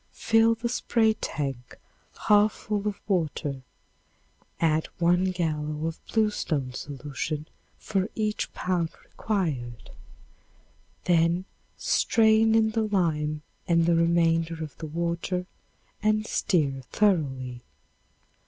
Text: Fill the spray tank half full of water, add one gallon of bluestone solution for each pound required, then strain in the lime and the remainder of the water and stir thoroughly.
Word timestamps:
Fill 0.13 0.55
the 0.55 0.67
spray 0.67 1.13
tank 1.13 1.77
half 2.27 2.53
full 2.53 2.87
of 2.87 2.99
water, 3.07 3.61
add 4.59 4.87
one 4.97 5.25
gallon 5.25 5.85
of 5.85 5.99
bluestone 6.07 6.73
solution 6.73 7.45
for 7.77 8.09
each 8.15 8.51
pound 8.51 8.89
required, 9.05 9.91
then 11.03 11.45
strain 11.77 12.55
in 12.55 12.71
the 12.71 12.81
lime 12.87 13.43
and 13.67 13.85
the 13.85 13.93
remainder 13.93 14.63
of 14.63 14.75
the 14.79 14.87
water 14.87 15.45
and 16.01 16.25
stir 16.25 16.81
thoroughly. 16.89 17.61